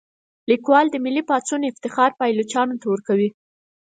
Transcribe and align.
لیکوال 0.49 0.85
د 0.91 0.95
ملي 1.05 1.23
پاڅون 1.29 1.61
افتخار 1.71 2.11
پایلوچانو 2.19 2.79
ته 2.81 2.85
ورکوي. 2.93 3.29